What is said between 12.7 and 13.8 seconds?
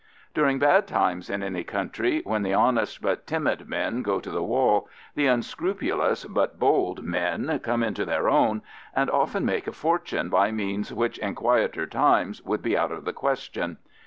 out of the question.